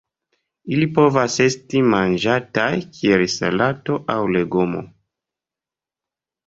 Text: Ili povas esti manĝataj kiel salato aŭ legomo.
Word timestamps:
Ili 0.77 0.87
povas 0.95 1.35
esti 1.45 1.83
manĝataj 1.95 2.71
kiel 2.97 3.27
salato 3.37 4.01
aŭ 4.17 4.21
legomo. 4.39 4.87